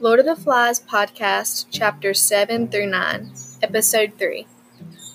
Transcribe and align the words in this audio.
Lord 0.00 0.18
of 0.18 0.26
the 0.26 0.34
Flies 0.34 0.80
podcast, 0.80 1.70
chapters 1.70 2.20
7 2.20 2.68
through 2.68 2.86
9, 2.86 3.30
episode 3.62 4.14
3. 4.18 4.46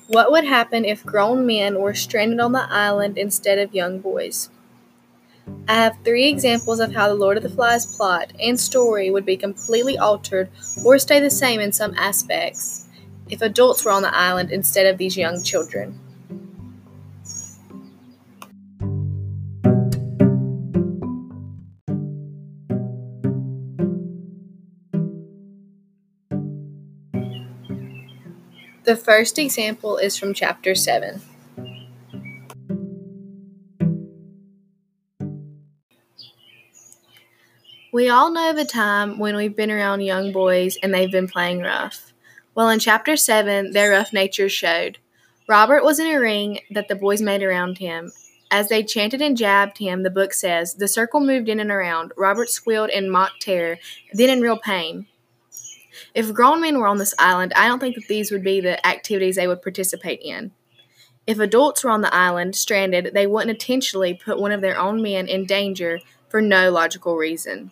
What 0.07 0.31
would 0.31 0.45
happen 0.45 0.86
if 0.86 1.05
grown 1.05 1.45
men 1.45 1.79
were 1.79 1.93
stranded 1.93 2.39
on 2.39 2.54
the 2.54 2.71
island 2.71 3.17
instead 3.17 3.59
of 3.59 3.75
young 3.75 3.99
boys? 3.99 4.49
I 5.67 5.75
have 5.75 5.98
three 6.05 6.30
examples 6.30 6.80
of 6.80 6.93
how 6.93 7.09
the 7.09 7.16
Lord 7.16 7.35
of 7.35 7.43
the 7.43 7.49
Flies 7.49 7.85
plot 7.85 8.31
and 8.39 8.59
story 8.59 9.09
would 9.09 9.25
be 9.25 9.35
completely 9.35 9.98
altered 9.98 10.49
or 10.85 10.98
stay 10.98 11.20
the 11.20 11.30
same 11.30 11.59
in 11.59 11.73
some 11.73 11.94
aspects 11.95 12.88
if 13.30 13.41
adults 13.41 13.84
were 13.84 13.91
on 13.91 14.03
the 14.03 14.16
island 14.16 14.52
instead 14.52 14.85
of 14.85 14.98
these 14.98 15.17
young 15.17 15.44
children. 15.44 15.99
The 28.88 28.96
first 28.96 29.38
example 29.38 29.98
is 29.98 30.16
from 30.16 30.34
chapter 30.34 30.73
7. 30.73 31.22
We 37.91 38.08
all 38.08 38.32
know 38.32 38.55
a 38.58 38.63
time 38.63 39.20
when 39.20 39.36
we've 39.36 39.58
been 39.58 39.72
around 39.72 40.00
young 40.04 40.32
boys 40.32 40.77
and 40.82 40.94
they've 40.94 41.12
been 41.12 41.27
playing 41.27 41.60
rough. 41.60 42.13
Well, 42.55 42.70
in 42.70 42.80
chapter 42.80 43.18
7, 43.18 43.72
their 43.73 43.91
rough 43.91 44.13
nature 44.13 44.48
showed. 44.48 44.99
Robert 45.49 45.84
was 45.84 45.99
in 45.99 46.08
a 46.08 46.18
ring 46.18 46.62
that 46.72 46.88
the 46.88 46.96
boys 46.96 47.22
made 47.22 47.44
around 47.44 47.80
him. 47.80 48.13
As 48.49 48.70
they 48.70 48.84
chanted 48.84 49.22
and 49.22 49.35
jabbed 49.35 49.80
him, 49.80 50.04
the 50.04 50.10
book 50.10 50.34
says, 50.34 50.76
the 50.76 50.88
circle 50.88 51.20
moved 51.20 51.49
in 51.49 51.60
and 51.60 51.72
around. 51.72 52.13
Robert 52.16 52.49
squealed 52.49 52.90
in 52.91 53.10
mock 53.10 53.34
terror, 53.41 53.79
then 54.13 54.29
in 54.29 54.40
real 54.40 54.57
pain. 54.57 55.07
If 56.13 56.34
grown 56.34 56.62
men 56.62 56.79
were 56.79 56.87
on 56.87 56.98
this 56.98 57.15
island, 57.20 57.53
I 57.55 57.67
don't 57.67 57.79
think 57.79 57.95
that 57.95 58.07
these 58.07 58.31
would 58.31 58.43
be 58.43 58.62
the 58.62 58.85
activities 58.85 59.35
they 59.35 59.48
would 59.48 59.62
participate 59.62 60.21
in. 60.21 60.51
If 61.26 61.39
adults 61.39 61.84
were 61.84 61.89
on 61.89 62.01
the 62.01 62.13
island, 62.13 62.55
stranded, 62.55 63.12
they 63.13 63.27
wouldn't 63.27 63.51
intentionally 63.51 64.13
put 64.13 64.39
one 64.39 64.51
of 64.51 64.62
their 64.62 64.79
own 64.79 65.01
men 65.01 65.28
in 65.28 65.45
danger 65.45 66.00
for 66.29 66.41
no 66.41 66.72
logical 66.72 67.17
reason. 67.17 67.72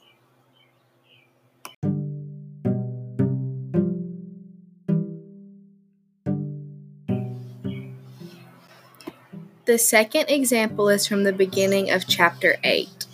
The 9.65 9.79
second 9.79 10.29
example 10.29 10.89
is 10.89 11.07
from 11.07 11.23
the 11.23 11.33
beginning 11.33 11.89
of 11.89 12.07
chapter 12.07 12.57
8. 12.63 13.04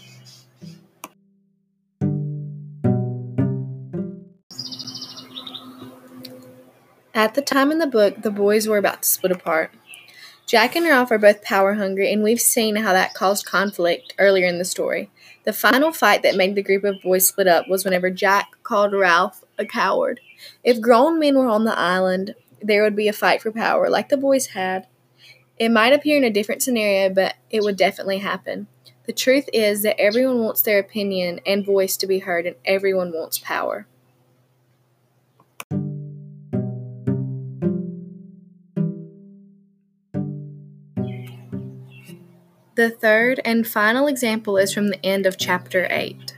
At 7.13 7.33
the 7.33 7.41
time 7.41 7.71
in 7.71 7.79
the 7.79 7.87
book, 7.87 8.21
the 8.21 8.31
boys 8.31 8.67
were 8.67 8.77
about 8.77 9.03
to 9.03 9.09
split 9.09 9.33
apart. 9.33 9.71
Jack 10.45 10.77
and 10.77 10.85
Ralph 10.85 11.11
are 11.11 11.17
both 11.17 11.43
power 11.43 11.73
hungry, 11.73 12.11
and 12.11 12.23
we've 12.23 12.39
seen 12.39 12.77
how 12.77 12.93
that 12.93 13.13
caused 13.13 13.45
conflict 13.45 14.13
earlier 14.17 14.47
in 14.47 14.59
the 14.59 14.65
story. 14.65 15.09
The 15.43 15.51
final 15.51 15.91
fight 15.91 16.23
that 16.23 16.37
made 16.37 16.55
the 16.55 16.63
group 16.63 16.85
of 16.85 17.01
boys 17.01 17.27
split 17.27 17.47
up 17.47 17.67
was 17.67 17.83
whenever 17.83 18.09
Jack 18.09 18.63
called 18.63 18.93
Ralph 18.93 19.43
a 19.57 19.65
coward. 19.65 20.21
If 20.63 20.79
grown 20.79 21.19
men 21.19 21.37
were 21.37 21.49
on 21.49 21.65
the 21.65 21.77
island, 21.77 22.33
there 22.61 22.81
would 22.81 22.95
be 22.95 23.09
a 23.09 23.13
fight 23.13 23.41
for 23.41 23.51
power, 23.51 23.89
like 23.89 24.07
the 24.07 24.15
boys 24.15 24.47
had. 24.47 24.87
It 25.59 25.69
might 25.69 25.93
appear 25.93 26.15
in 26.15 26.23
a 26.23 26.29
different 26.29 26.63
scenario, 26.63 27.13
but 27.13 27.35
it 27.49 27.61
would 27.61 27.75
definitely 27.75 28.19
happen. 28.19 28.67
The 29.05 29.13
truth 29.13 29.49
is 29.51 29.81
that 29.81 29.99
everyone 29.99 30.39
wants 30.39 30.61
their 30.61 30.79
opinion 30.79 31.41
and 31.45 31.65
voice 31.65 31.97
to 31.97 32.07
be 32.07 32.19
heard, 32.19 32.45
and 32.45 32.55
everyone 32.63 33.11
wants 33.11 33.37
power. 33.37 33.85
The 42.75 42.89
third 42.89 43.41
and 43.43 43.67
final 43.67 44.07
example 44.07 44.57
is 44.57 44.73
from 44.73 44.87
the 44.87 45.05
end 45.05 45.25
of 45.25 45.37
chapter 45.37 45.87
8. 45.89 46.35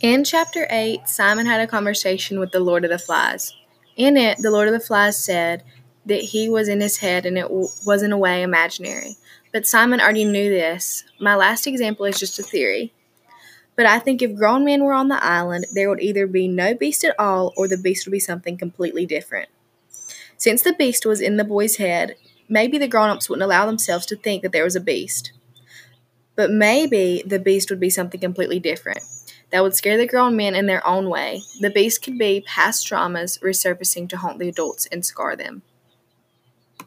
In 0.00 0.24
chapter 0.24 0.66
8, 0.70 1.08
Simon 1.08 1.44
had 1.44 1.60
a 1.60 1.66
conversation 1.66 2.40
with 2.40 2.52
the 2.52 2.60
Lord 2.60 2.84
of 2.84 2.90
the 2.90 2.98
Flies. 2.98 3.54
In 3.96 4.16
it, 4.16 4.38
the 4.38 4.50
Lord 4.50 4.68
of 4.68 4.72
the 4.72 4.80
Flies 4.80 5.22
said 5.22 5.62
that 6.06 6.20
he 6.20 6.48
was 6.48 6.68
in 6.68 6.80
his 6.80 6.98
head 6.98 7.26
and 7.26 7.36
it 7.36 7.48
w- 7.48 7.68
was 7.84 8.02
in 8.02 8.12
a 8.12 8.18
way 8.18 8.42
imaginary. 8.42 9.16
But 9.52 9.66
Simon 9.66 10.00
already 10.00 10.24
knew 10.24 10.48
this. 10.48 11.04
My 11.20 11.34
last 11.34 11.66
example 11.66 12.06
is 12.06 12.18
just 12.18 12.38
a 12.38 12.42
theory. 12.42 12.94
But 13.76 13.86
I 13.86 13.98
think 13.98 14.22
if 14.22 14.34
grown 14.34 14.64
men 14.64 14.82
were 14.82 14.94
on 14.94 15.08
the 15.08 15.22
island, 15.22 15.66
there 15.72 15.88
would 15.88 16.00
either 16.00 16.26
be 16.26 16.48
no 16.48 16.74
beast 16.74 17.04
at 17.04 17.14
all 17.18 17.52
or 17.56 17.68
the 17.68 17.76
beast 17.76 18.06
would 18.06 18.12
be 18.12 18.18
something 18.18 18.56
completely 18.56 19.06
different. 19.06 19.50
Since 20.38 20.62
the 20.62 20.72
beast 20.72 21.06
was 21.06 21.20
in 21.20 21.36
the 21.36 21.44
boy's 21.44 21.76
head, 21.76 22.16
maybe 22.48 22.78
the 22.78 22.88
grown 22.88 23.10
ups 23.10 23.28
wouldn't 23.28 23.44
allow 23.44 23.66
themselves 23.66 24.06
to 24.06 24.16
think 24.16 24.42
that 24.42 24.52
there 24.52 24.64
was 24.64 24.76
a 24.76 24.80
beast. 24.80 25.32
But 26.34 26.50
maybe 26.50 27.22
the 27.26 27.38
beast 27.38 27.70
would 27.70 27.80
be 27.80 27.90
something 27.90 28.20
completely 28.20 28.58
different 28.58 29.00
that 29.50 29.62
would 29.62 29.74
scare 29.74 29.96
the 29.96 30.06
grown 30.06 30.36
men 30.36 30.54
in 30.54 30.66
their 30.66 30.86
own 30.86 31.08
way. 31.08 31.40
The 31.60 31.70
beast 31.70 32.02
could 32.02 32.18
be 32.18 32.44
past 32.46 32.86
traumas 32.86 33.40
resurfacing 33.40 34.08
to 34.08 34.16
haunt 34.16 34.38
the 34.38 34.48
adults 34.48 34.86
and 34.86 35.04
scar 35.04 35.36
them. 35.36 35.62